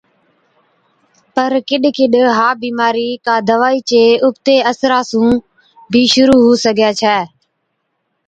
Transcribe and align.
پَر 1.35 1.51
ڪِڏ 1.67 1.83
ڪِڏ 1.97 2.13
ها 2.37 2.47
بِيمارِي 2.61 3.09
ڪا 3.25 3.35
دَوائِي 3.49 3.79
چي 3.89 4.03
اُبتي 4.25 4.55
اثرا 4.71 4.99
سُون 5.09 5.29
بِي 5.91 6.03
شرُوع 6.13 6.39
هُو 6.45 6.51
سِگھَي 6.63 6.91
ڇَي۔ 6.99 7.19